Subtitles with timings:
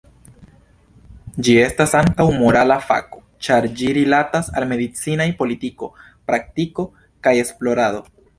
[1.47, 5.91] Ĝi estas ankaŭ morala fako ĉar ĝi rilatas al medicinaj politiko,
[6.33, 6.89] praktiko,
[7.29, 8.05] kaj esplorado.